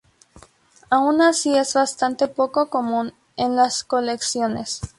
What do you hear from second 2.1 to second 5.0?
poco común en las colecciones.